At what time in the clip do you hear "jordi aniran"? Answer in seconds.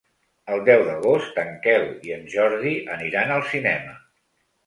2.35-3.35